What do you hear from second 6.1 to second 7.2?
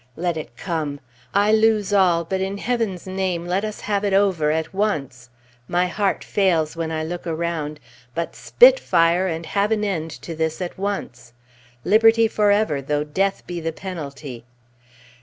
fails when I